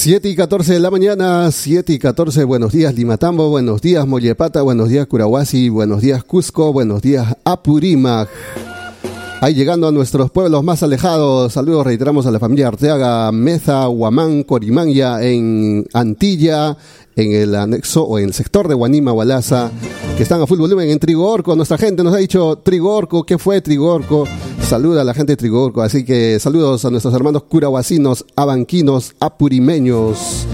Siete 0.02 0.30
y 0.30 0.34
14 0.34 0.72
de 0.72 0.80
la 0.80 0.90
mañana, 0.90 1.50
7 1.52 1.92
y 1.92 1.98
14, 1.98 2.44
buenos 2.44 2.72
días 2.72 2.94
Limatambo, 2.94 3.50
buenos 3.50 3.82
días 3.82 4.06
Mollepata, 4.06 4.62
buenos 4.62 4.88
días 4.88 5.06
Curahuasi, 5.06 5.68
buenos 5.68 6.00
días 6.00 6.24
Cusco, 6.24 6.72
buenos 6.72 7.02
días 7.02 7.36
Apurímac. 7.44 8.30
Ahí 9.42 9.52
llegando 9.52 9.86
a 9.86 9.92
nuestros 9.92 10.30
pueblos 10.30 10.64
más 10.64 10.82
alejados, 10.82 11.52
saludos 11.52 11.84
reiteramos 11.84 12.24
a 12.24 12.30
la 12.30 12.38
familia 12.38 12.68
Arteaga, 12.68 13.30
Meza, 13.30 13.90
Huamán, 13.90 14.44
Corimanya 14.44 15.20
en 15.20 15.86
Antilla, 15.92 16.78
en 17.14 17.32
el 17.34 17.54
anexo 17.54 18.02
o 18.04 18.18
en 18.18 18.24
el 18.24 18.32
sector 18.32 18.68
de 18.68 18.74
Guanima, 18.74 19.10
Gualaza, 19.10 19.70
que 20.16 20.22
están 20.22 20.40
a 20.40 20.46
full 20.46 20.60
volumen 20.60 20.88
en 20.88 20.98
Trigorco. 20.98 21.54
Nuestra 21.54 21.76
gente 21.76 22.02
nos 22.02 22.14
ha 22.14 22.18
dicho 22.18 22.56
Trigorco, 22.64 23.24
¿qué 23.24 23.36
fue 23.36 23.60
Trigorco? 23.60 24.26
Saluda 24.70 25.00
a 25.00 25.04
la 25.04 25.14
gente 25.14 25.32
de 25.32 25.36
Trigorco, 25.36 25.82
así 25.82 26.04
que 26.04 26.38
saludos 26.38 26.84
a 26.84 26.90
nuestros 26.90 27.12
hermanos 27.12 27.42
curahuasinos, 27.42 28.24
abanquinos, 28.36 29.16
apurimeños. 29.18 30.46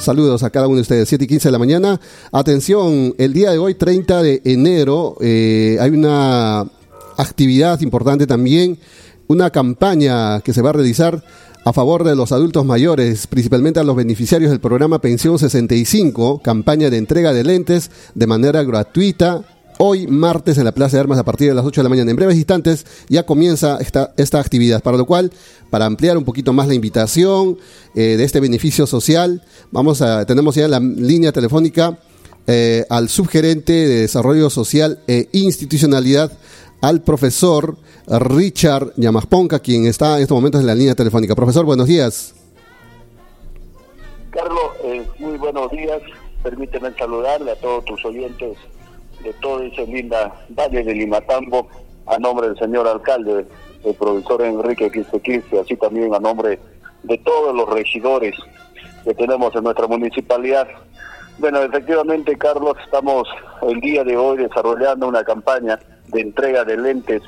Saludos 0.00 0.42
a 0.42 0.48
cada 0.48 0.66
uno 0.66 0.76
de 0.76 0.80
ustedes, 0.80 1.10
7 1.10 1.24
y 1.24 1.28
15 1.28 1.48
de 1.48 1.52
la 1.52 1.58
mañana. 1.58 2.00
Atención, 2.32 3.14
el 3.18 3.34
día 3.34 3.50
de 3.50 3.58
hoy, 3.58 3.74
30 3.74 4.22
de 4.22 4.40
enero, 4.46 5.16
eh, 5.20 5.76
hay 5.78 5.90
una 5.90 6.60
actividad 7.18 7.78
importante 7.82 8.26
también, 8.26 8.78
una 9.26 9.50
campaña 9.50 10.40
que 10.40 10.54
se 10.54 10.62
va 10.62 10.70
a 10.70 10.72
realizar 10.72 11.22
a 11.62 11.74
favor 11.74 12.04
de 12.04 12.16
los 12.16 12.32
adultos 12.32 12.64
mayores, 12.64 13.26
principalmente 13.26 13.78
a 13.78 13.84
los 13.84 13.94
beneficiarios 13.94 14.50
del 14.50 14.60
programa 14.60 15.02
Pensión 15.02 15.38
65, 15.38 16.40
campaña 16.42 16.88
de 16.88 16.96
entrega 16.96 17.34
de 17.34 17.44
lentes 17.44 17.90
de 18.14 18.26
manera 18.26 18.62
gratuita. 18.62 19.44
Hoy 19.82 20.06
martes 20.06 20.58
en 20.58 20.66
la 20.66 20.72
Plaza 20.72 20.98
de 20.98 21.00
Armas 21.00 21.18
a 21.18 21.24
partir 21.24 21.48
de 21.48 21.54
las 21.54 21.64
8 21.64 21.80
de 21.80 21.82
la 21.84 21.88
mañana. 21.88 22.10
En 22.10 22.16
breves 22.18 22.36
instantes 22.36 22.84
ya 23.08 23.24
comienza 23.24 23.78
esta, 23.80 24.12
esta 24.18 24.38
actividad, 24.38 24.82
para 24.82 24.98
lo 24.98 25.06
cual, 25.06 25.32
para 25.70 25.86
ampliar 25.86 26.18
un 26.18 26.26
poquito 26.26 26.52
más 26.52 26.68
la 26.68 26.74
invitación 26.74 27.56
eh, 27.94 28.18
de 28.18 28.24
este 28.24 28.40
beneficio 28.40 28.86
social, 28.86 29.42
vamos 29.70 30.02
a, 30.02 30.26
tenemos 30.26 30.54
ya 30.54 30.68
la 30.68 30.80
línea 30.80 31.32
telefónica 31.32 31.98
eh, 32.46 32.84
al 32.90 33.08
subgerente 33.08 33.72
de 33.72 34.00
Desarrollo 34.02 34.50
Social 34.50 34.98
e 35.08 35.30
Institucionalidad, 35.32 36.30
al 36.82 37.00
profesor 37.00 37.78
Richard 38.06 38.92
Llamasponca, 38.98 39.60
quien 39.60 39.86
está 39.86 40.16
en 40.16 40.24
estos 40.24 40.36
momentos 40.36 40.60
en 40.60 40.66
la 40.66 40.74
línea 40.74 40.94
telefónica. 40.94 41.34
Profesor, 41.34 41.64
buenos 41.64 41.86
días. 41.86 42.34
Carlos, 44.28 44.72
eh, 44.84 45.06
muy 45.18 45.38
buenos 45.38 45.70
días. 45.70 46.02
Permíteme 46.42 46.92
saludarle 46.98 47.52
a 47.52 47.56
todos 47.56 47.82
tus 47.86 48.04
oyentes 48.04 48.58
de 49.22 49.32
todo 49.34 49.62
ese 49.62 49.86
linda 49.86 50.32
Valle 50.50 50.82
de 50.82 50.94
Limatambo, 50.94 51.68
a 52.06 52.18
nombre 52.18 52.48
del 52.48 52.58
señor 52.58 52.88
alcalde, 52.88 53.46
el 53.84 53.94
profesor 53.94 54.42
Enrique 54.42 54.90
Quispe 54.90 55.58
así 55.58 55.76
también 55.76 56.14
a 56.14 56.18
nombre 56.18 56.58
de 57.02 57.18
todos 57.18 57.54
los 57.54 57.68
regidores 57.68 58.34
que 59.04 59.14
tenemos 59.14 59.54
en 59.54 59.64
nuestra 59.64 59.86
municipalidad. 59.86 60.68
Bueno, 61.38 61.62
efectivamente, 61.62 62.36
Carlos, 62.36 62.76
estamos 62.84 63.26
el 63.62 63.80
día 63.80 64.04
de 64.04 64.16
hoy 64.16 64.38
desarrollando 64.38 65.08
una 65.08 65.24
campaña 65.24 65.78
de 66.08 66.20
entrega 66.20 66.64
de 66.64 66.76
lentes 66.76 67.22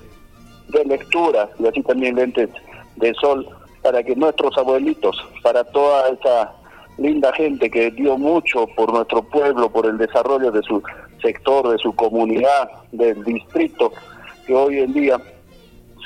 de 0.69 0.85
lectura 0.85 1.49
y 1.59 1.67
así 1.67 1.83
también 1.83 2.17
lentes 2.17 2.51
de 2.97 3.15
sol 3.15 3.47
para 3.83 4.03
que 4.03 4.15
nuestros 4.15 4.57
abuelitos, 4.57 5.17
para 5.43 5.65
toda 5.65 6.09
esa 6.11 6.53
linda 6.99 7.33
gente 7.33 7.71
que 7.71 7.91
dio 7.91 8.17
mucho 8.19 8.67
por 8.77 8.93
nuestro 8.93 9.23
pueblo, 9.23 9.71
por 9.71 9.87
el 9.87 9.99
desarrollo 9.99 10.51
de 10.51 10.63
su 10.63 10.83
sector, 11.23 11.71
de 11.71 11.79
su 11.79 11.95
comunidad, 11.95 12.71
del 12.91 13.23
distrito, 13.25 13.93
que 14.47 14.55
hoy 14.55 14.79
en 14.81 14.93
día 14.93 15.19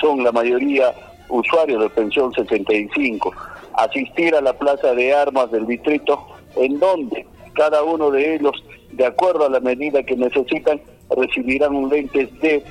son 0.01 0.23
la 0.23 0.31
mayoría 0.31 0.95
usuarios 1.29 1.83
de 1.83 1.91
pensión 1.91 2.33
65, 2.33 3.33
asistir 3.75 4.35
a 4.35 4.41
la 4.41 4.53
plaza 4.53 4.95
de 4.95 5.15
armas 5.15 5.51
del 5.51 5.67
distrito, 5.67 6.27
en 6.57 6.79
donde 6.79 7.27
cada 7.55 7.83
uno 7.83 8.11
de 8.11 8.37
ellos, 8.37 8.53
de 8.93 9.07
acuerdo 9.07 9.47
a 9.47 9.51
la 9.51 9.61
medida 9.61 10.03
que 10.03 10.17
necesitan, 10.17 10.81
recibirán 11.11 11.75
un 11.75 11.89
lentes 11.89 12.29
de 12.41 12.63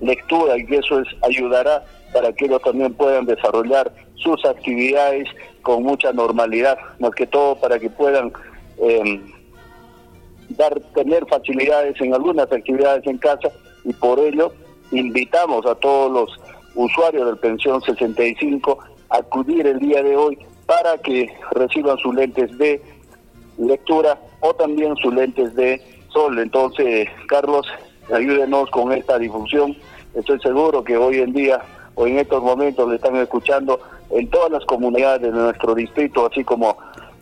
lectura 0.00 0.56
y 0.58 0.74
eso 0.74 1.00
es 1.00 1.08
ayudará 1.22 1.84
para 2.12 2.32
que 2.32 2.46
ellos 2.46 2.60
también 2.62 2.92
puedan 2.94 3.24
desarrollar 3.24 3.92
sus 4.16 4.44
actividades 4.44 5.28
con 5.62 5.82
mucha 5.82 6.12
normalidad, 6.12 6.76
más 6.98 7.12
que 7.12 7.26
todo 7.26 7.56
para 7.56 7.78
que 7.78 7.88
puedan 7.88 8.32
em, 8.78 9.22
dar 10.56 10.80
tener 10.94 11.26
facilidades 11.26 12.00
en 12.00 12.14
algunas 12.14 12.50
actividades 12.50 13.06
en 13.06 13.18
casa 13.18 13.50
y 13.84 13.92
por 13.92 14.18
ello 14.20 14.52
invitamos 14.90 15.66
a 15.66 15.74
todos 15.74 16.10
los 16.12 16.40
usuarios 16.74 17.26
del 17.26 17.38
pensión 17.38 17.80
65 17.82 18.78
a 19.10 19.18
acudir 19.18 19.66
el 19.66 19.78
día 19.78 20.02
de 20.02 20.16
hoy 20.16 20.38
para 20.66 20.96
que 20.98 21.28
reciban 21.52 21.98
sus 21.98 22.14
lentes 22.14 22.56
de 22.58 22.80
lectura 23.58 24.18
o 24.40 24.54
también 24.54 24.96
sus 24.96 25.14
lentes 25.14 25.54
de 25.54 25.80
sol. 26.08 26.38
Entonces, 26.38 27.08
Carlos, 27.26 27.66
ayúdenos 28.12 28.70
con 28.70 28.92
esta 28.92 29.18
difusión. 29.18 29.76
Estoy 30.14 30.40
seguro 30.40 30.84
que 30.84 30.96
hoy 30.96 31.18
en 31.18 31.32
día 31.32 31.62
o 31.94 32.06
en 32.06 32.18
estos 32.18 32.42
momentos 32.42 32.88
le 32.88 32.96
están 32.96 33.16
escuchando 33.16 33.80
en 34.10 34.28
todas 34.28 34.50
las 34.50 34.64
comunidades 34.64 35.22
de 35.22 35.30
nuestro 35.30 35.74
distrito, 35.74 36.26
así 36.26 36.44
como 36.44 36.76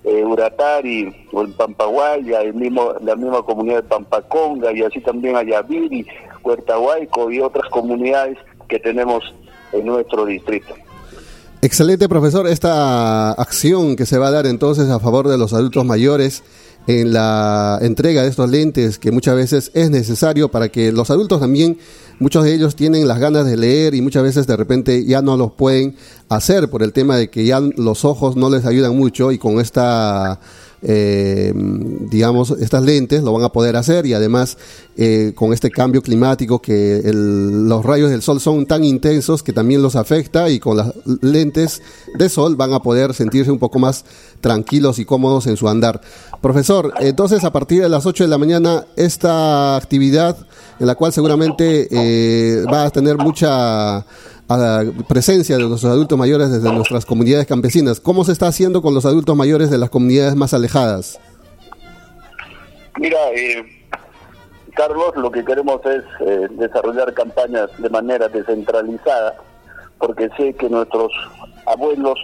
eh, 0.04 0.24
Uratari 0.24 1.14
o 1.32 1.42
en 1.42 1.52
Pampaguaya, 1.52 2.40
el 2.40 2.54
mismo, 2.54 2.94
la 3.02 3.16
misma 3.16 3.42
comunidad 3.42 3.82
de 3.82 3.88
Pampaconga 3.88 4.72
y 4.72 4.82
así 4.82 5.00
también 5.00 5.36
Ayaviri, 5.36 6.06
Huertahuayco 6.42 7.30
y 7.30 7.40
otras 7.40 7.68
comunidades 7.70 8.38
que 8.68 8.78
tenemos 8.78 9.22
en 9.72 9.86
nuestro 9.86 10.24
distrito. 10.24 10.74
Excelente, 11.62 12.08
profesor. 12.08 12.46
Esta 12.46 13.32
acción 13.32 13.94
que 13.94 14.06
se 14.06 14.16
va 14.16 14.28
a 14.28 14.30
dar 14.30 14.46
entonces 14.46 14.88
a 14.88 14.98
favor 14.98 15.28
de 15.28 15.36
los 15.36 15.52
adultos 15.52 15.84
mayores 15.84 16.42
en 16.86 17.12
la 17.12 17.78
entrega 17.82 18.22
de 18.22 18.28
estos 18.28 18.48
lentes 18.48 18.98
que 18.98 19.10
muchas 19.10 19.36
veces 19.36 19.70
es 19.74 19.90
necesario 19.90 20.50
para 20.50 20.70
que 20.70 20.90
los 20.90 21.10
adultos 21.10 21.40
también, 21.40 21.78
muchos 22.20 22.44
de 22.44 22.54
ellos 22.54 22.76
tienen 22.76 23.08
las 23.08 23.18
ganas 23.18 23.46
de 23.46 23.56
leer 23.56 23.94
y 23.96 24.02
muchas 24.02 24.22
veces 24.22 24.46
de 24.46 24.56
repente 24.56 25.04
ya 25.04 25.22
no 25.22 25.36
los 25.36 25.52
pueden 25.52 25.96
hacer 26.28 26.70
por 26.70 26.84
el 26.84 26.92
tema 26.92 27.16
de 27.16 27.28
que 27.30 27.44
ya 27.44 27.58
los 27.60 28.04
ojos 28.04 28.36
no 28.36 28.48
les 28.48 28.64
ayudan 28.64 28.96
mucho 28.96 29.32
y 29.32 29.38
con 29.38 29.58
esta 29.58 30.38
eh, 30.82 31.52
digamos, 31.54 32.52
estas 32.52 32.82
lentes 32.82 33.22
lo 33.22 33.34
van 33.34 33.44
a 33.44 33.50
poder 33.50 33.76
hacer 33.76 34.06
y 34.06 34.14
además 34.14 34.56
eh, 34.96 35.32
con 35.34 35.52
este 35.52 35.70
cambio 35.70 36.00
climático 36.00 36.62
que 36.62 37.02
los 37.12 37.84
rayos 37.84 38.10
del 38.10 38.22
sol 38.22 38.40
son 38.40 38.64
tan 38.64 38.82
intensos 38.84 39.42
que 39.42 39.52
también 39.52 39.82
los 39.82 39.94
afecta 39.94 40.48
y 40.48 40.58
con 40.58 40.78
las 40.78 40.94
lentes 41.20 41.82
de 42.18 42.28
sol 42.30 42.56
van 42.56 42.72
a 42.72 42.80
poder 42.80 43.12
sentirse 43.12 43.50
un 43.50 43.58
poco 43.58 43.78
más 43.78 44.06
tranquilos 44.40 44.98
y 44.98 45.04
cómodos 45.04 45.46
en 45.46 45.58
su 45.58 45.68
andar. 45.68 46.00
Profesor, 46.40 46.94
entonces 47.00 47.44
a 47.44 47.52
partir 47.52 47.82
de 47.82 47.88
las 47.90 48.06
8 48.06 48.24
de 48.24 48.30
la 48.30 48.38
mañana 48.38 48.86
esta 48.96 49.76
actividad 49.76 50.46
en 50.80 50.86
la 50.86 50.94
cual 50.94 51.12
seguramente 51.12 51.88
eh, 51.90 52.64
va 52.72 52.84
a 52.84 52.90
tener 52.90 53.18
mucha 53.18 53.98
a 53.98 54.56
la 54.56 54.84
presencia 55.06 55.56
de 55.56 55.62
los 55.62 55.84
adultos 55.84 56.18
mayores 56.18 56.50
desde 56.50 56.72
nuestras 56.72 57.06
comunidades 57.06 57.46
campesinas. 57.46 58.00
¿Cómo 58.00 58.24
se 58.24 58.32
está 58.32 58.48
haciendo 58.48 58.82
con 58.82 58.94
los 58.94 59.04
adultos 59.04 59.36
mayores 59.36 59.70
de 59.70 59.78
las 59.78 59.90
comunidades 59.90 60.34
más 60.34 60.54
alejadas? 60.54 61.20
Mira, 62.98 63.18
eh, 63.32 63.62
Carlos, 64.74 65.14
lo 65.16 65.30
que 65.30 65.44
queremos 65.44 65.80
es 65.84 66.02
eh, 66.26 66.48
desarrollar 66.52 67.14
campañas 67.14 67.70
de 67.78 67.90
manera 67.90 68.28
descentralizada, 68.28 69.36
porque 69.98 70.28
sé 70.36 70.54
que 70.54 70.68
nuestros 70.68 71.12
abuelos 71.66 72.18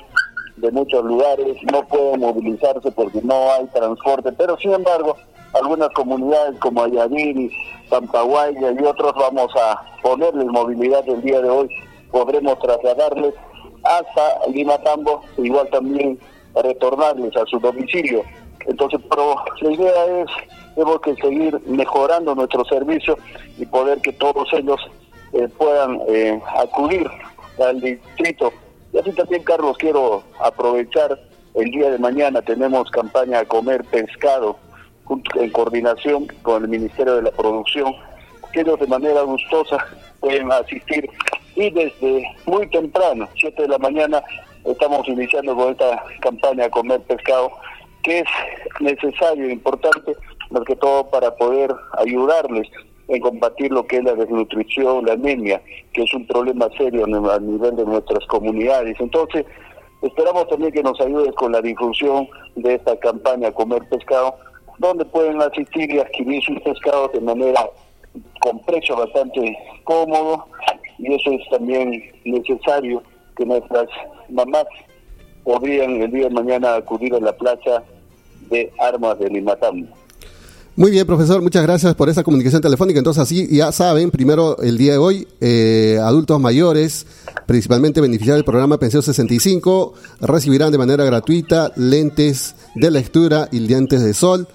de 0.57 0.71
muchos 0.73 1.05
lugares 1.05 1.57
no 1.71 1.87
pueden 1.87 2.21
movilizarse 2.21 2.91
porque 2.91 3.21
no 3.23 3.53
hay 3.53 3.67
transporte, 3.67 4.33
pero 4.33 4.57
sin 4.59 4.73
embargo, 4.73 5.17
algunas 5.61 5.89
comunidades 5.91 6.59
como 6.61 6.85
Ayaviri, 6.85 7.51
Pampaguaya 7.89 8.73
y 8.73 8.85
otros 8.85 9.13
vamos 9.15 9.51
a 9.57 9.83
ponerle 10.03 10.45
movilidad 10.47 11.09
el 11.09 11.23
día 11.23 11.41
de 11.41 11.49
hoy 11.49 11.69
podremos 12.11 12.59
trasladarles 12.61 13.35
hasta 13.85 14.51
Lima 14.51 14.79
Tambo, 14.79 15.23
igual 15.39 15.69
también 15.71 16.19
retornarles 16.55 17.37
a 17.37 17.45
su 17.47 17.59
domicilio. 17.59 18.23
Entonces, 18.67 19.01
pero 19.09 19.37
la 19.61 19.73
idea 19.73 20.23
es, 20.23 20.31
tenemos 20.75 21.01
que 21.03 21.15
seguir 21.17 21.61
mejorando 21.67 22.35
nuestro 22.35 22.65
servicio 22.65 23.17
y 23.59 23.67
poder 23.67 24.01
que 24.01 24.13
todos 24.13 24.49
ellos 24.55 24.81
eh, 25.35 25.49
puedan 25.57 26.01
eh, 26.09 26.41
acudir 26.57 27.09
al 27.65 27.81
distrito. 27.81 28.53
Y 28.93 28.99
así 28.99 29.13
también, 29.13 29.45
Carlos, 29.45 29.77
quiero 29.79 30.23
aprovechar 30.41 31.19
el 31.55 31.71
día 31.71 31.91
de 31.91 31.99
mañana, 31.99 32.43
tenemos 32.43 32.91
campaña 32.91 33.41
a 33.41 33.45
comer 33.45 33.85
pescado 33.85 34.59
en 35.35 35.51
coordinación 35.51 36.27
con 36.43 36.65
el 36.65 36.69
Ministerio 36.69 37.17
de 37.17 37.23
la 37.23 37.31
Producción, 37.31 37.95
que 38.53 38.61
ellos 38.61 38.79
de 38.81 38.87
manera 38.87 39.23
gustosa 39.23 39.79
pueden 40.21 40.51
asistir 40.51 41.11
y 41.57 41.71
desde 41.71 42.23
muy 42.45 42.67
temprano, 42.69 43.27
7 43.41 43.63
de 43.63 43.69
la 43.69 43.79
mañana, 43.79 44.23
estamos 44.65 45.09
iniciando 45.09 45.57
con 45.57 45.73
esta 45.73 46.05
campaña 46.21 46.69
Comer 46.69 47.01
Pescado, 47.03 47.51
que 48.03 48.21
es 48.21 48.27
necesario 48.81 49.49
e 49.49 49.53
importante, 49.53 50.15
más 50.51 50.63
que 50.65 50.77
todo 50.77 51.09
para 51.09 51.35
poder 51.35 51.75
ayudarles 51.99 52.69
en 53.09 53.21
combatir 53.21 53.73
lo 53.73 53.87
que 53.87 53.97
es 53.99 54.05
la 54.05 54.15
desnutrición, 54.15 55.07
la 55.07 55.15
anemia, 55.15 55.63
que 55.95 56.03
es 56.03 56.13
un 56.13 56.27
problema 56.27 56.69
serio 56.77 57.05
a 57.05 57.39
nivel 57.39 57.75
de 57.75 57.85
nuestras 57.85 58.27
comunidades. 58.27 58.97
Entonces, 59.01 59.47
esperamos 60.03 60.47
también 60.49 60.73
que 60.73 60.83
nos 60.83 61.01
ayudes 61.01 61.35
con 61.37 61.53
la 61.53 61.63
difusión 61.63 62.29
de 62.55 62.75
esta 62.75 62.99
campaña 62.99 63.51
Comer 63.53 63.89
Pescado, 63.89 64.37
donde 64.79 65.05
pueden 65.05 65.41
asistir 65.41 65.91
y 65.93 65.99
adquirir 65.99 66.43
sus 66.43 66.61
pescados 66.61 67.13
de 67.13 67.21
manera 67.21 67.69
con 68.41 68.59
precio 68.61 68.97
bastante 68.97 69.57
cómodo 69.85 70.47
y 70.99 71.15
eso 71.15 71.31
es 71.33 71.49
también 71.51 72.03
necesario 72.25 73.03
que 73.37 73.45
nuestras 73.45 73.87
mamás 74.29 74.67
podrían 75.45 76.03
el 76.03 76.11
día 76.11 76.29
de 76.29 76.35
mañana 76.35 76.77
acudir 76.77 77.15
a 77.15 77.21
la 77.21 77.33
plaza 77.37 77.83
de 78.51 78.73
armas 78.79 79.19
de 79.19 79.31
Limatambo. 79.31 79.95
Muy 80.79 80.91
bien, 80.91 81.07
profesor, 81.07 81.41
muchas 81.41 81.63
gracias 81.63 81.95
por 81.95 82.11
esa 82.11 82.23
comunicación 82.23 82.61
telefónica. 82.61 82.99
Entonces, 82.99 83.23
así 83.23 83.49
ya 83.51 83.73
saben, 83.73 84.11
primero 84.11 84.59
el 84.59 84.77
día 84.77 84.93
de 84.93 84.99
hoy, 84.99 85.27
eh, 85.41 85.99
adultos 86.03 86.39
mayores, 86.39 87.07
principalmente 87.47 88.03
beneficiarios 88.03 88.41
del 88.41 88.45
programa 88.45 88.77
Pensión 88.77 89.03
65, 89.03 89.95
recibirán 90.21 90.73
de 90.73 90.77
manera 90.77 91.03
gratuita 91.07 91.73
lentes 91.77 92.57
de 92.75 92.91
lectura 92.91 93.49
y 93.51 93.61
lentes 93.61 94.03
de 94.03 94.13
sol. 94.13 94.49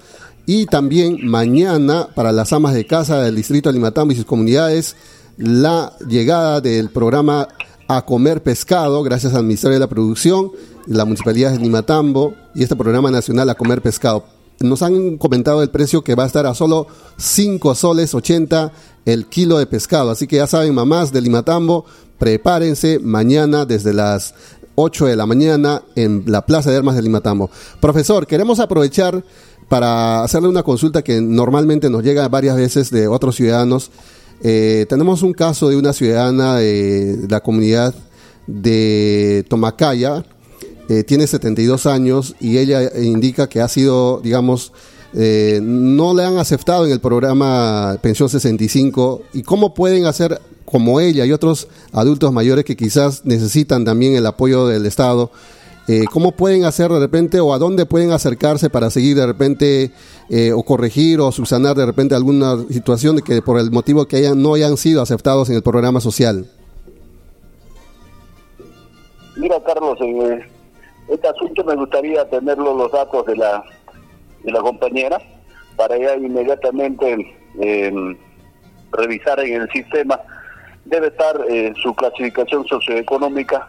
Y 0.46 0.66
también 0.66 1.26
mañana, 1.26 2.06
para 2.14 2.30
las 2.30 2.52
amas 2.52 2.74
de 2.74 2.86
casa 2.86 3.20
del 3.20 3.34
distrito 3.34 3.68
de 3.68 3.72
Limatambo 3.72 4.12
y 4.12 4.16
sus 4.16 4.24
comunidades, 4.24 4.94
la 5.38 5.92
llegada 6.08 6.60
del 6.60 6.90
programa 6.90 7.48
A 7.88 8.06
Comer 8.06 8.44
Pescado, 8.44 9.02
gracias 9.02 9.34
al 9.34 9.42
Ministerio 9.42 9.74
de 9.74 9.80
la 9.80 9.88
Producción, 9.88 10.52
la 10.86 11.04
Municipalidad 11.04 11.50
de 11.50 11.58
Limatambo 11.58 12.32
y 12.54 12.62
este 12.62 12.76
programa 12.76 13.10
nacional 13.10 13.50
A 13.50 13.56
Comer 13.56 13.82
Pescado 13.82 14.24
nos 14.60 14.82
han 14.82 15.18
comentado 15.18 15.62
el 15.62 15.70
precio 15.70 16.02
que 16.02 16.14
va 16.14 16.24
a 16.24 16.26
estar 16.26 16.46
a 16.46 16.54
solo 16.54 16.86
5 17.16 17.74
soles 17.74 18.14
80 18.14 18.72
el 19.04 19.26
kilo 19.26 19.58
de 19.58 19.66
pescado. 19.66 20.10
Así 20.10 20.26
que 20.26 20.36
ya 20.36 20.46
saben, 20.46 20.74
mamás 20.74 21.12
de 21.12 21.20
Limatambo, 21.20 21.84
prepárense 22.18 22.98
mañana 22.98 23.64
desde 23.64 23.92
las 23.92 24.34
8 24.74 25.06
de 25.06 25.16
la 25.16 25.26
mañana 25.26 25.82
en 25.96 26.24
la 26.26 26.46
Plaza 26.46 26.70
de 26.70 26.76
Armas 26.76 26.96
de 26.96 27.02
Limatambo. 27.02 27.50
Profesor, 27.80 28.26
queremos 28.26 28.60
aprovechar 28.60 29.22
para 29.68 30.22
hacerle 30.22 30.48
una 30.48 30.62
consulta 30.62 31.02
que 31.02 31.20
normalmente 31.20 31.90
nos 31.90 32.02
llega 32.02 32.28
varias 32.28 32.56
veces 32.56 32.90
de 32.90 33.08
otros 33.08 33.36
ciudadanos. 33.36 33.90
Eh, 34.42 34.86
tenemos 34.88 35.22
un 35.22 35.32
caso 35.32 35.68
de 35.68 35.76
una 35.76 35.92
ciudadana 35.92 36.56
de 36.56 37.26
la 37.28 37.40
comunidad 37.40 37.94
de 38.46 39.44
Tomacaya, 39.48 40.24
eh, 40.92 41.04
tiene 41.04 41.26
72 41.26 41.86
años 41.86 42.36
y 42.38 42.58
ella 42.58 42.82
indica 43.00 43.48
que 43.48 43.62
ha 43.62 43.68
sido, 43.68 44.20
digamos, 44.20 44.74
eh, 45.14 45.58
no 45.62 46.12
le 46.12 46.22
han 46.22 46.36
aceptado 46.36 46.84
en 46.84 46.92
el 46.92 47.00
programa 47.00 47.96
Pensión 48.02 48.28
65 48.28 49.22
y 49.32 49.42
cómo 49.42 49.72
pueden 49.72 50.04
hacer 50.04 50.38
como 50.66 51.00
ella 51.00 51.24
y 51.24 51.32
otros 51.32 51.68
adultos 51.92 52.30
mayores 52.30 52.66
que 52.66 52.76
quizás 52.76 53.24
necesitan 53.24 53.86
también 53.86 54.16
el 54.16 54.26
apoyo 54.26 54.66
del 54.66 54.84
Estado, 54.84 55.30
eh, 55.88 56.04
cómo 56.12 56.32
pueden 56.32 56.66
hacer 56.66 56.90
de 56.90 57.00
repente 57.00 57.40
o 57.40 57.54
a 57.54 57.58
dónde 57.58 57.86
pueden 57.86 58.12
acercarse 58.12 58.68
para 58.68 58.90
seguir 58.90 59.16
de 59.16 59.26
repente 59.26 59.92
o 60.54 60.62
corregir 60.62 61.20
o 61.20 61.32
subsanar 61.32 61.74
de 61.74 61.86
repente 61.86 62.14
alguna 62.14 62.58
situación 62.68 63.16
de 63.16 63.22
que 63.22 63.40
por 63.40 63.58
el 63.58 63.70
motivo 63.70 64.04
que 64.04 64.16
hayan, 64.16 64.42
no 64.42 64.54
hayan 64.54 64.76
sido 64.76 65.00
aceptados 65.00 65.48
en 65.48 65.56
el 65.56 65.62
programa 65.62 66.00
social. 66.00 66.50
Mira, 69.36 69.56
Carlos, 69.64 69.98
este 71.12 71.28
asunto 71.28 71.62
me 71.64 71.74
gustaría 71.74 72.28
tenerlo 72.28 72.74
los 72.74 72.90
datos 72.90 73.26
de 73.26 73.36
la, 73.36 73.62
de 74.42 74.50
la 74.50 74.60
compañera 74.60 75.18
para 75.76 75.96
ya 75.98 76.16
inmediatamente 76.16 77.36
em, 77.60 78.16
revisar 78.92 79.40
en 79.40 79.62
el 79.62 79.70
sistema. 79.70 80.20
Debe 80.84 81.08
estar 81.08 81.38
eh, 81.48 81.72
su 81.82 81.94
clasificación 81.94 82.66
socioeconómica, 82.66 83.68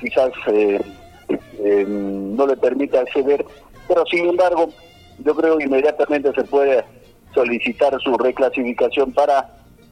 quizás 0.00 0.32
eh, 0.48 0.80
em, 1.62 2.34
no 2.36 2.46
le 2.46 2.56
permita 2.56 3.00
acceder, 3.00 3.44
pero 3.86 4.04
sin 4.06 4.28
embargo 4.28 4.68
yo 5.20 5.34
creo 5.34 5.58
que 5.58 5.64
inmediatamente 5.64 6.32
se 6.34 6.44
puede 6.44 6.84
solicitar 7.34 7.96
su 8.00 8.16
reclasificación 8.18 9.12
para 9.12 9.48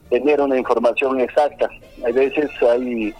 tener 0.09 0.41
una 0.41 0.57
información 0.57 1.19
exacta. 1.21 1.69
A 2.05 2.11
veces 2.11 2.49
hay 2.61 3.13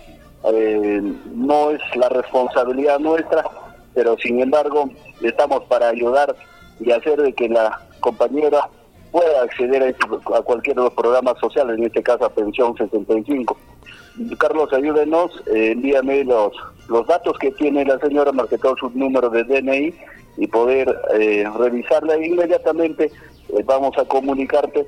eh, 0.51 1.01
no 1.34 1.72
es 1.72 1.81
la 1.95 2.10
responsabilidad 2.10 3.00
nuestra, 3.00 3.44
pero 3.94 4.18
sin 4.18 4.42
embargo 4.42 4.90
estamos 5.22 5.63
para 5.66 5.90
ayudar 5.90 6.36
y 6.80 6.92
hacer 6.92 7.22
de 7.22 7.34
que 7.34 7.48
la 7.48 7.80
compañera 8.00 8.69
pueda 9.12 9.44
acceder 9.44 9.95
a, 10.36 10.42
cualquiera 10.42 10.81
de 10.81 10.88
los 10.88 10.95
programas 10.95 11.40
sociales, 11.40 11.78
en 11.78 11.86
este 11.86 12.01
caso 12.01 12.25
a 12.25 12.30
Pensión 12.30 12.75
65. 12.75 13.56
Carlos, 14.38 14.74
ayúdenos, 14.74 15.31
eh, 15.48 15.72
envíame 15.72 16.24
los, 16.24 16.51
los 16.90 17.06
datos 17.07 17.38
que 17.38 17.51
tiene 17.51 17.86
la 17.86 18.00
señora, 18.00 18.31
marque 18.31 18.57
todo 18.57 18.75
su 18.78 18.90
número 18.90 19.30
de 19.30 19.44
DNI 19.44 19.94
y 20.38 20.48
poder 20.48 21.00
eh, 21.13 21.45
revisarla 21.57 22.18
inmediatamente 22.25 23.06
eh, 23.50 23.63
vamos 23.66 23.95
a 23.98 24.06
comunicarte 24.06 24.86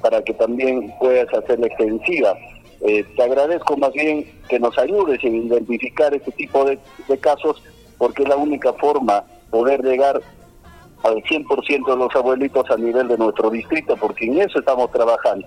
para 0.00 0.22
que 0.22 0.32
también 0.34 0.94
puedas 0.98 1.32
hacerla 1.34 1.66
extensiva 1.66 2.34
eh, 2.80 3.04
te 3.16 3.22
agradezco 3.22 3.76
más 3.76 3.92
bien 3.92 4.30
que 4.48 4.58
nos 4.58 4.76
ayudes 4.78 5.22
en 5.24 5.46
identificar 5.46 6.14
este 6.14 6.32
tipo 6.32 6.64
de, 6.64 6.78
casos 7.20 7.62
porque 7.98 8.22
es 8.22 8.28
la 8.28 8.36
única 8.36 8.72
forma 8.74 9.24
poder 9.50 9.82
llegar 9.82 10.20
al 11.02 11.14
100% 11.14 11.86
de 11.86 11.96
los 11.96 12.14
abuelitos 12.16 12.70
a 12.70 12.76
nivel 12.76 13.08
de 13.08 13.18
nuestro 13.18 13.50
distrito, 13.50 13.96
porque 13.96 14.26
en 14.26 14.40
eso 14.40 14.58
estamos 14.58 14.90
trabajando, 14.90 15.46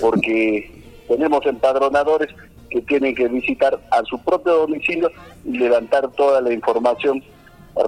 porque 0.00 0.70
tenemos 1.08 1.44
empadronadores 1.46 2.28
que 2.70 2.80
tienen 2.82 3.14
que 3.14 3.26
visitar 3.28 3.80
a 3.90 4.02
su 4.04 4.18
propio 4.22 4.58
domicilio 4.58 5.10
y 5.44 5.58
levantar 5.58 6.10
toda 6.12 6.40
la 6.40 6.52
información 6.52 7.22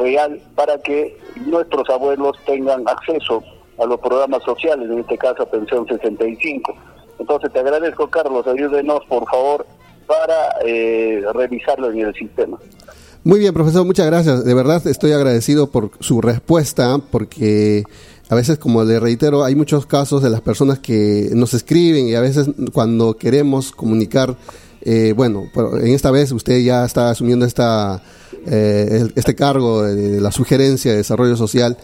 real 0.01 0.41
para 0.55 0.79
que 0.79 1.17
nuestros 1.47 1.89
abuelos 1.91 2.37
tengan 2.45 2.83
acceso 2.89 3.43
a 3.79 3.87
los 3.87 4.01
programas 4.01 4.43
sociales, 4.43 4.91
en 4.91 5.01
este 5.01 5.19
caso 5.19 5.47
Pensión 5.47 5.87
65. 5.87 6.75
Entonces 7.19 7.53
te 7.53 7.59
agradezco, 7.59 8.09
Carlos, 8.09 8.47
ayúdenos, 8.47 9.01
por 9.09 9.29
favor, 9.29 9.67
para 10.07 10.57
eh, 10.67 11.23
revisarlo 11.35 11.91
en 11.91 12.01
el 12.01 12.15
sistema. 12.15 12.59
Muy 13.25 13.39
bien, 13.39 13.55
profesor, 13.55 13.87
muchas 13.87 14.07
gracias. 14.07 14.45
De 14.45 14.55
verdad 14.55 14.85
estoy 14.87 15.13
agradecido 15.13 15.71
por 15.71 15.91
su 16.01 16.21
respuesta, 16.21 16.99
porque 17.11 17.85
a 18.29 18.35
veces, 18.35 18.59
como 18.59 18.83
le 18.83 18.99
reitero, 18.99 19.45
hay 19.45 19.55
muchos 19.55 19.87
casos 19.87 20.23
de 20.23 20.31
las 20.31 20.41
personas 20.41 20.79
que 20.79 21.29
nos 21.33 21.55
escriben 21.55 22.09
y 22.09 22.15
a 22.15 22.21
veces 22.21 22.49
cuando 22.73 23.15
queremos 23.15 23.71
comunicar, 23.73 24.35
eh, 24.81 25.13
bueno, 25.15 25.45
en 25.55 25.95
esta 25.95 26.11
vez 26.11 26.33
usted 26.33 26.59
ya 26.61 26.85
está 26.85 27.11
asumiendo 27.11 27.47
esta, 27.47 28.03
eh, 28.47 29.07
este 29.15 29.35
cargo 29.37 29.83
de 29.83 30.21
la 30.21 30.33
sugerencia 30.33 30.91
de 30.91 30.97
desarrollo 30.97 31.37
social 31.37 31.77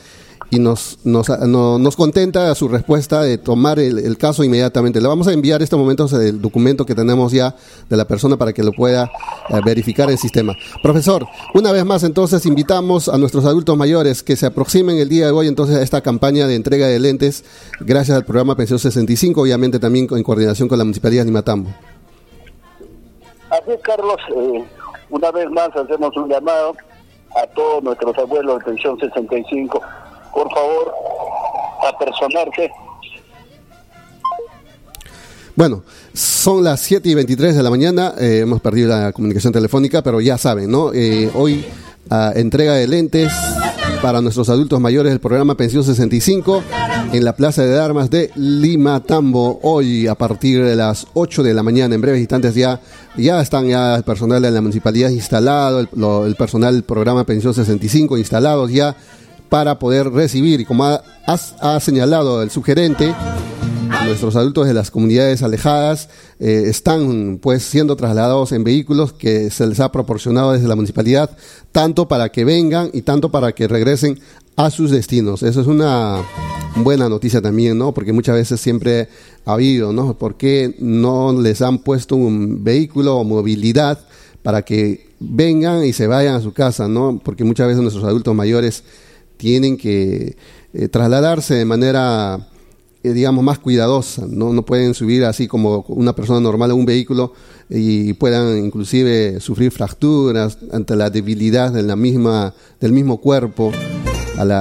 y 0.51 0.59
nos, 0.59 0.99
nos, 1.05 1.29
nos 1.29 1.97
contenta 1.97 2.55
su 2.55 2.69
respuesta 2.69 3.23
de 3.23 3.39
tomar 3.39 3.79
el, 3.79 4.17
caso 4.17 4.43
inmediatamente. 4.45 5.01
Le 5.01 5.09
vamos 5.09 5.29
a 5.29 5.33
enviar 5.33 5.63
este 5.63 5.77
momento 5.77 6.07
el 6.21 6.41
documento 6.41 6.87
que 6.87 6.95
tenemos 6.95 7.33
ya 7.33 7.55
de 7.89 7.97
la 7.97 8.07
persona 8.07 8.37
para 8.37 8.53
que 8.53 8.63
lo 8.63 8.73
pueda 8.73 9.11
eh, 9.51 9.61
verificar 9.65 10.07
en 10.07 10.13
el 10.13 10.19
sistema. 10.19 10.55
Profesor, 10.83 11.27
una 11.55 11.73
vez 11.73 11.85
más 11.85 12.03
entonces 12.03 12.47
invitamos 12.47 13.09
a 13.09 13.19
nuestros 13.19 13.45
adultos 13.45 13.77
mayores 13.77 14.23
que 14.23 14.37
se 14.37 14.47
aproximen 14.47 14.99
el 14.99 15.09
día 15.09 15.27
de 15.27 15.33
hoy 15.33 15.49
entonces 15.49 15.77
a 15.77 15.83
esta 15.83 16.01
campaña 16.01 16.47
de 16.47 16.55
entrega 16.55 16.87
de 16.87 16.99
lentes 16.99 17.45
gracias 17.81 18.17
al 18.17 18.25
programa 18.25 18.57
Pensión 18.57 18.79
65, 18.79 19.43
obviamente 19.43 19.79
también 19.79 20.09
en 20.11 20.23
coordinación 20.23 20.69
con 20.69 20.79
la 20.79 20.85
Municipalidad 20.85 21.23
de 21.23 21.27
Nimatambo. 21.27 21.71
Así 23.51 23.71
es, 23.71 23.81
Carlos. 23.83 24.17
Eh, 24.35 24.65
una 25.11 25.31
vez 25.31 25.51
más 25.51 25.71
hacemos 25.75 26.17
un 26.17 26.29
llamado 26.29 26.75
a 27.37 27.47
todos 27.49 27.83
nuestros 27.83 28.17
abuelos 28.19 28.59
de 28.59 28.65
Pensión 28.65 28.99
65 28.99 29.81
por 30.33 30.49
favor, 30.53 30.95
a 31.87 31.99
personarse. 31.99 32.71
Bueno, 35.59 35.83
son 36.15 36.63
las 36.63 36.81
7 36.83 37.09
y 37.09 37.15
23 37.15 37.57
de 37.57 37.63
la 37.65 37.71
mañana, 37.71 38.15
eh, 38.17 38.41
hemos 38.43 38.61
perdido 38.61 38.91
la 38.91 39.13
comunicación 39.13 39.53
telefónica, 39.53 40.03
pero 40.03 40.21
ya 40.21 40.39
saben, 40.39 40.71
¿no? 40.71 40.93
Eh, 40.95 41.31
hoy 41.35 41.65
ah, 42.11 42.33
entrega 42.37 42.75
de 42.75 42.87
lentes 42.87 43.33
para 44.01 44.21
nuestros 44.21 44.49
adultos 44.51 44.81
mayores 44.81 45.11
del 45.11 45.19
programa 45.19 45.57
Pensión 45.57 45.83
65 45.83 46.63
en 47.13 47.25
la 47.25 47.35
Plaza 47.35 47.65
de 47.65 47.77
Armas 47.77 48.09
de 48.09 48.31
Lima 48.37 49.01
Tambo. 49.01 49.59
Hoy 49.65 50.07
a 50.07 50.15
partir 50.15 50.65
de 50.65 50.77
las 50.77 51.09
8 51.15 51.43
de 51.43 51.55
la 51.55 51.65
mañana, 51.65 51.95
en 51.97 52.01
breves 52.03 52.21
instantes 52.21 52.55
ya, 52.55 52.81
ya 53.17 53.41
están 53.41 53.69
el 53.69 54.05
personal 54.05 54.41
de 54.41 54.53
la 54.53 54.61
municipalidad 54.61 55.11
instalado, 55.11 55.81
el, 55.81 55.89
el 56.27 56.37
personal 56.37 56.75
del 56.75 56.85
programa 56.85 57.25
Pensión 57.25 57.53
65 57.53 58.17
instalados 58.17 58.71
ya 58.71 58.95
para 59.49 59.79
poder 59.79 60.11
recibir. 60.11 60.61
Y 60.61 60.65
como 60.65 60.85
ha, 60.85 61.81
señalado 61.81 62.43
el 62.43 62.51
sugerente, 62.51 63.15
nuestros 64.05 64.37
adultos 64.37 64.67
de 64.67 64.75
las 64.75 64.91
comunidades 64.91 65.43
alejadas 65.43 66.09
eh, 66.41 66.65
están 66.67 67.39
pues 67.41 67.63
siendo 67.63 67.97
trasladados 67.97 68.53
en 68.53 68.65
vehículos 68.65 69.13
que 69.13 69.51
se 69.51 69.67
les 69.67 69.81
ha 69.81 69.93
proporcionado 69.93 70.53
desde 70.53 70.69
la 70.69 70.77
municipalidad, 70.77 71.31
tanto 71.73 72.09
para 72.09 72.31
que 72.31 72.45
vengan 72.45 72.91
y 72.93 73.03
tanto 73.03 73.31
para 73.31 73.53
que 73.53 73.69
regresen 73.69 74.19
a 74.57 74.71
sus 74.71 74.91
destinos. 74.91 75.43
Eso 75.43 75.61
es 75.61 75.67
una 75.67 76.23
buena 76.77 77.09
noticia 77.09 77.41
también, 77.41 77.79
¿no? 77.79 77.93
Porque 77.93 78.13
muchas 78.13 78.35
veces 78.35 78.61
siempre 78.61 79.09
ha 79.45 79.53
habido, 79.53 79.93
¿no? 79.93 80.15
¿Por 80.15 80.37
qué 80.37 80.75
no 80.79 81.33
les 81.33 81.63
han 81.63 81.79
puesto 81.79 82.17
un 82.17 82.65
vehículo 82.65 83.17
o 83.17 83.25
movilidad 83.25 84.01
para 84.43 84.63
que 84.63 85.09
vengan 85.21 85.85
y 85.85 85.93
se 85.93 86.07
vayan 86.07 86.35
a 86.35 86.41
su 86.41 86.53
casa, 86.53 86.89
¿no? 86.89 87.21
Porque 87.23 87.45
muchas 87.45 87.67
veces 87.69 87.83
nuestros 87.83 88.05
adultos 88.05 88.35
mayores 88.35 88.85
tienen 89.39 89.79
que 89.79 90.37
eh, 90.75 90.89
trasladarse 90.89 91.55
de 91.55 91.65
manera 91.65 92.47
eh, 93.05 93.13
digamos, 93.13 93.45
más 93.45 93.59
cuidadosa. 93.59 94.27
¿no? 94.29 94.53
no 94.53 94.65
pueden 94.65 94.93
subir 94.93 95.25
así 95.25 95.47
como 95.47 95.85
una 95.89 96.15
persona 96.15 96.41
normal 96.41 96.73
a 96.73 96.75
un 96.75 96.85
vehículo 96.85 97.33
y 97.71 98.13
puedan 98.15 98.59
inclusive 98.59 99.41
sufrir 99.41 99.71
fracturas 99.71 100.59
ante 100.73 100.97
la 100.97 101.09
debilidad 101.09 101.73
de 101.73 101.83
la 101.83 101.97
misma, 101.97 102.55
del 102.81 102.93
mismo 102.93 103.19
cuerpo. 103.19 103.73
A 104.37 104.45
la, 104.45 104.61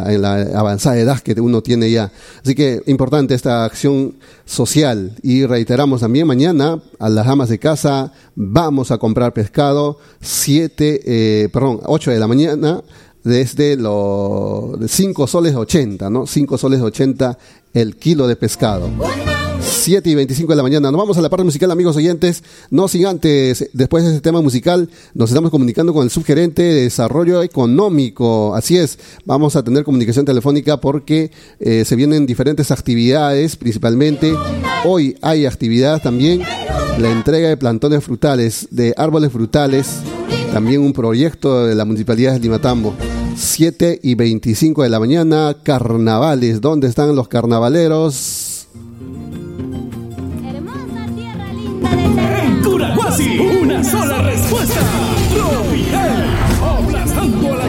avanzada 0.56 0.98
edad 0.98 1.20
que 1.20 1.40
uno 1.40 1.62
tiene 1.62 1.92
ya. 1.92 2.12
Así 2.44 2.56
que 2.56 2.82
importante 2.88 3.36
esta 3.36 3.64
acción 3.64 4.16
social. 4.44 5.16
Y 5.22 5.46
reiteramos 5.46 6.02
también, 6.02 6.26
mañana 6.26 6.82
a 6.98 7.10
las 7.10 7.28
amas 7.28 7.50
de 7.50 7.60
casa 7.60 8.12
vamos 8.36 8.90
a 8.90 8.98
comprar 8.98 9.34
pescado, 9.34 10.00
7, 10.20 11.02
eh, 11.06 11.50
perdón, 11.54 11.82
8 11.86 12.10
de 12.10 12.20
la 12.20 12.28
mañana, 12.28 12.82
desde 13.28 13.76
los 13.76 14.80
5 14.90 15.28
soles 15.28 15.56
80, 15.56 16.10
¿no? 16.10 16.26
5 16.26 16.58
soles 16.58 16.82
80 16.82 17.38
el 17.74 17.98
kilo 17.98 18.28
de 18.28 18.36
pescado. 18.36 18.90
7 19.60 20.10
y 20.10 20.16
25 20.16 20.52
de 20.52 20.56
la 20.56 20.64
mañana. 20.64 20.92
Nos 20.92 21.00
vamos 21.00 21.18
a 21.18 21.22
la 21.22 21.30
parte 21.30 21.44
musical, 21.44 21.70
amigos 21.72 21.98
oyentes. 21.98 22.44
No 22.70 22.88
sin 22.88 23.06
antes, 23.06 23.70
después 23.74 24.04
de 24.04 24.12
este 24.12 24.22
tema 24.22 24.42
musical, 24.42 24.90
nos 25.14 25.30
estamos 25.30 25.52
comunicando 25.52 25.94
con 25.94 26.04
el 26.04 26.10
subgerente 26.10 26.62
de 26.62 26.84
Desarrollo 26.84 27.44
Económico. 27.44 28.56
Así 28.56 28.78
es, 28.78 28.98
vamos 29.26 29.56
a 29.56 29.64
tener 29.64 29.84
comunicación 29.84 30.26
telefónica 30.26 30.78
porque 30.80 31.32
eh, 31.60 31.84
se 31.86 31.96
vienen 31.96 32.26
diferentes 32.26 32.72
actividades, 32.72 33.56
principalmente. 33.58 34.34
Hoy 34.86 35.18
hay 35.22 35.46
actividad 35.46 36.02
también, 36.02 36.44
la 37.00 37.12
entrega 37.12 37.50
de 37.50 37.58
plantones 37.58 38.04
frutales, 38.04 38.68
de 38.72 38.94
árboles 38.96 39.32
frutales, 39.32 39.88
también 40.54 40.82
un 40.82 40.94
proyecto 40.94 41.66
de 41.66 41.76
la 41.76 41.84
Municipalidad 41.84 42.34
de 42.34 42.40
Limatambo. 42.40 42.94
7 43.38 44.00
y 44.02 44.16
25 44.16 44.82
de 44.82 44.90
la 44.90 45.00
mañana, 45.00 45.56
carnavales. 45.62 46.60
¿Dónde 46.60 46.88
están 46.88 47.16
los 47.16 47.28
carnavaleros? 47.28 48.68
Hermosa 50.44 51.06
tierra 51.16 51.54
linda 51.54 51.90
de 51.92 52.62
Curahuasi, 52.64 53.38
una 53.38 53.84
sola 53.84 54.24
respuesta. 54.24 54.82
Tropical, 55.36 56.26
aplastando 56.64 57.54
a 57.54 57.58
la 57.58 57.66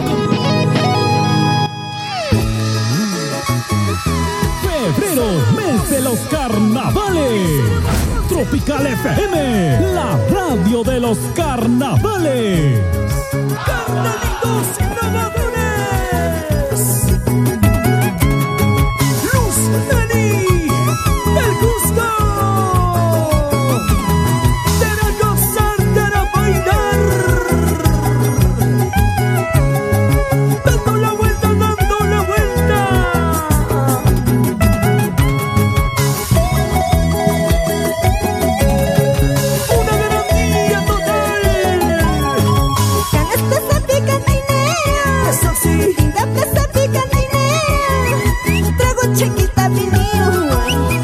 Febrero, 4.95 5.25
mes 5.55 5.89
de 5.91 6.01
los 6.01 6.19
carnavales. 6.31 7.61
Tropical 8.27 8.87
FM, 8.87 9.81
la 9.93 10.17
radio 10.31 10.83
de 10.83 10.99
los 10.99 11.17
carnavales. 11.35 12.81
Carnalitos 13.65 14.67
y 14.79 15.38